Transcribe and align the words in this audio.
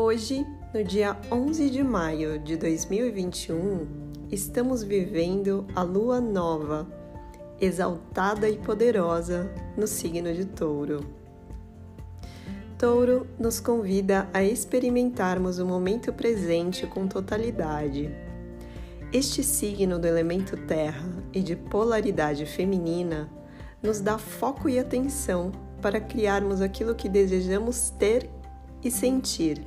Hoje, 0.00 0.46
no 0.72 0.84
dia 0.84 1.16
11 1.28 1.70
de 1.70 1.82
maio 1.82 2.38
de 2.38 2.56
2021, 2.56 4.28
estamos 4.30 4.84
vivendo 4.84 5.66
a 5.74 5.82
lua 5.82 6.20
nova, 6.20 6.86
exaltada 7.60 8.48
e 8.48 8.58
poderosa 8.58 9.52
no 9.76 9.88
signo 9.88 10.32
de 10.32 10.44
Touro. 10.44 11.04
Touro 12.78 13.26
nos 13.40 13.58
convida 13.58 14.30
a 14.32 14.40
experimentarmos 14.40 15.58
o 15.58 15.66
momento 15.66 16.12
presente 16.12 16.86
com 16.86 17.08
totalidade. 17.08 18.08
Este 19.12 19.42
signo 19.42 19.98
do 19.98 20.06
elemento 20.06 20.56
terra 20.56 21.08
e 21.32 21.40
de 21.42 21.56
polaridade 21.56 22.46
feminina 22.46 23.28
nos 23.82 23.98
dá 23.98 24.16
foco 24.16 24.68
e 24.68 24.78
atenção 24.78 25.50
para 25.82 26.00
criarmos 26.00 26.60
aquilo 26.60 26.94
que 26.94 27.08
desejamos 27.08 27.90
ter 27.90 28.30
e 28.80 28.92
sentir 28.92 29.66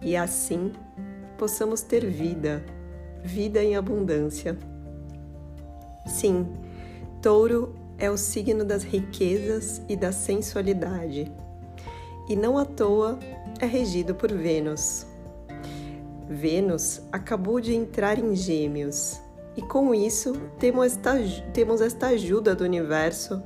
e 0.00 0.16
assim 0.16 0.72
possamos 1.36 1.82
ter 1.82 2.06
vida, 2.06 2.64
vida 3.22 3.62
em 3.62 3.76
abundância. 3.76 4.56
Sim, 6.06 6.46
Touro 7.22 7.74
é 7.98 8.10
o 8.10 8.16
signo 8.16 8.64
das 8.64 8.82
riquezas 8.82 9.82
e 9.88 9.96
da 9.96 10.12
sensualidade, 10.12 11.32
e 12.28 12.36
não 12.36 12.58
à 12.58 12.64
toa 12.64 13.18
é 13.60 13.66
regido 13.66 14.14
por 14.14 14.32
Vênus. 14.32 15.06
Vênus 16.28 17.00
acabou 17.10 17.60
de 17.60 17.74
entrar 17.74 18.18
em 18.18 18.36
Gêmeos, 18.36 19.20
e 19.56 19.62
com 19.62 19.94
isso 19.94 20.34
temos 20.58 20.86
esta, 20.86 21.14
temos 21.52 21.80
esta 21.80 22.08
ajuda 22.08 22.54
do 22.54 22.64
universo 22.64 23.42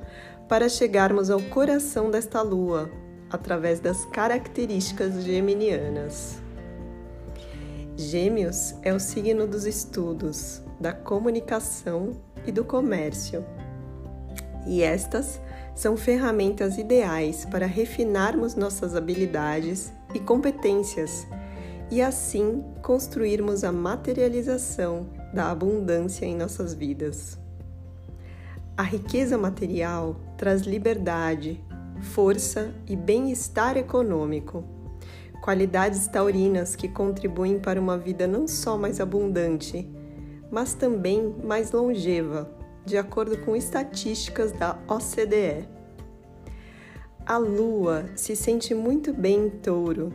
para 0.49 0.69
chegarmos 0.69 1.31
ao 1.31 1.41
coração 1.41 2.11
desta 2.11 2.43
lua 2.43 2.91
através 3.31 3.81
das 3.81 4.05
características 4.07 5.23
geminianas. 5.25 6.42
Gêmeos 7.97 8.75
é 8.83 8.93
o 8.95 8.99
signo 8.99 9.47
dos 9.47 9.67
estudos, 9.67 10.63
da 10.81 10.95
comunicação 10.95 12.17
e 12.47 12.51
do 12.51 12.65
comércio. 12.65 13.45
E 14.67 14.83
estas 14.83 15.39
são 15.75 15.95
ferramentas 15.95 16.79
ideais 16.79 17.45
para 17.45 17.67
refinarmos 17.67 18.55
nossas 18.55 18.97
habilidades 18.97 19.93
e 20.15 20.21
competências 20.21 21.27
e 21.91 22.01
assim 22.01 22.65
construirmos 22.81 23.63
a 23.63 23.71
materialização 23.71 25.07
da 25.35 25.51
abundância 25.51 26.25
em 26.25 26.35
nossas 26.35 26.73
vidas. 26.73 27.39
A 28.75 28.83
riqueza 28.83 29.37
material 29.37 30.17
traz 30.39 30.63
liberdade, 30.63 31.63
força 32.01 32.73
e 32.87 32.97
bem-estar 32.97 33.77
econômico 33.77 34.82
qualidades 35.43 36.07
taurinas 36.07 36.77
que 36.77 36.89
contribuem 36.89 37.59
para 37.59 37.81
uma 37.81 37.99
vida 37.99 38.29
não 38.29 38.47
só 38.47 38.79
mais 38.79 39.01
abundante, 39.01 39.91
mas 40.49 40.73
também 40.73 41.35
mais 41.43 41.73
longeva, 41.73 42.49
de 42.87 42.97
acordo 42.97 43.37
com 43.39 43.57
estatísticas 43.57 44.53
da 44.53 44.79
OCDE. 44.87 45.69
A 47.27 47.39
lua 47.39 48.07
se 48.15 48.37
sente 48.37 48.73
muito 48.73 49.13
bem 49.13 49.47
em 49.47 49.51
touro, 49.51 50.13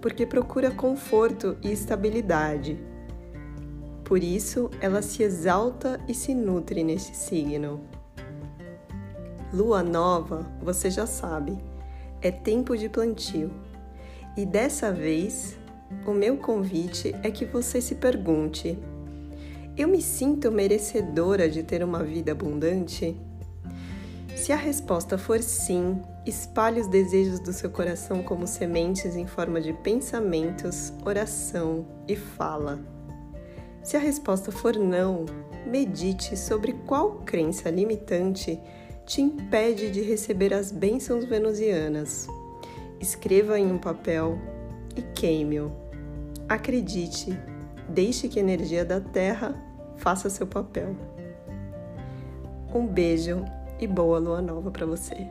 porque 0.00 0.24
procura 0.24 0.70
conforto 0.70 1.56
e 1.60 1.72
estabilidade. 1.72 2.78
Por 4.04 4.22
isso, 4.22 4.70
ela 4.80 5.02
se 5.02 5.24
exalta 5.24 6.00
e 6.06 6.14
se 6.14 6.32
nutre 6.34 6.84
neste 6.84 7.16
signo. 7.16 7.80
Lua 9.52 9.82
nova, 9.82 10.46
você 10.62 10.88
já 10.88 11.04
sabe, 11.04 11.58
é 12.22 12.30
tempo 12.30 12.76
de 12.76 12.88
plantio 12.88 13.50
e 14.38 14.46
dessa 14.46 14.92
vez, 14.92 15.58
o 16.06 16.12
meu 16.12 16.36
convite 16.36 17.12
é 17.24 17.30
que 17.30 17.44
você 17.44 17.80
se 17.80 17.96
pergunte: 17.96 18.78
eu 19.76 19.88
me 19.88 20.00
sinto 20.00 20.52
merecedora 20.52 21.50
de 21.50 21.64
ter 21.64 21.82
uma 21.82 22.04
vida 22.04 22.30
abundante? 22.30 23.20
Se 24.36 24.52
a 24.52 24.56
resposta 24.56 25.18
for 25.18 25.42
sim, 25.42 26.00
espalhe 26.24 26.80
os 26.80 26.86
desejos 26.86 27.40
do 27.40 27.52
seu 27.52 27.68
coração 27.68 28.22
como 28.22 28.46
sementes 28.46 29.16
em 29.16 29.26
forma 29.26 29.60
de 29.60 29.72
pensamentos, 29.72 30.92
oração 31.04 31.84
e 32.06 32.14
fala. 32.14 32.78
Se 33.82 33.96
a 33.96 34.00
resposta 34.00 34.52
for 34.52 34.76
não, 34.76 35.26
medite 35.66 36.36
sobre 36.36 36.74
qual 36.86 37.22
crença 37.26 37.70
limitante 37.70 38.56
te 39.04 39.20
impede 39.20 39.90
de 39.90 40.00
receber 40.00 40.54
as 40.54 40.70
bênçãos 40.70 41.24
venusianas 41.24 42.28
escreva 43.00 43.58
em 43.58 43.70
um 43.70 43.78
papel 43.78 44.38
e 44.96 45.02
queime-o. 45.02 45.72
Acredite, 46.48 47.38
deixe 47.88 48.28
que 48.28 48.38
a 48.38 48.42
energia 48.42 48.84
da 48.84 49.00
Terra 49.00 49.54
faça 49.96 50.30
seu 50.30 50.46
papel. 50.46 50.96
Um 52.74 52.86
beijo 52.86 53.44
e 53.80 53.86
boa 53.86 54.18
lua 54.18 54.42
nova 54.42 54.70
para 54.70 54.86
você. 54.86 55.28